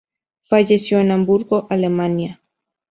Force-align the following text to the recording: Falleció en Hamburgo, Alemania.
Falleció 0.45 0.97
en 0.99 1.11
Hamburgo, 1.11 1.67
Alemania. 1.69 2.41